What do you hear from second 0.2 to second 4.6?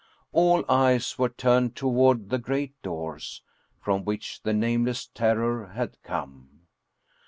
All eyes were turned toward the great doors, from which the